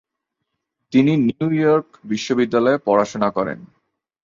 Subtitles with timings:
[0.93, 3.59] তিনি New York বিশ্ববিদ্যালয়ে পড়াশোনা করেন।